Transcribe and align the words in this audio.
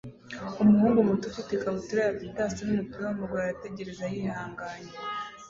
Umuhungu 0.61 1.07
muto 1.07 1.23
ufite 1.31 1.49
ikabutura 1.53 1.99
ya 2.03 2.11
Adidas 2.13 2.53
numupira 2.65 3.03
wamaguru 3.07 3.41
arategereza 3.43 4.03
yihanganye 4.13 4.93